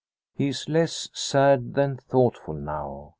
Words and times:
He 0.33 0.47
is 0.47 0.67
less 0.67 1.09
sad 1.13 1.75
than 1.75 1.95
thoughtful 1.97 2.55
now. 2.55 3.09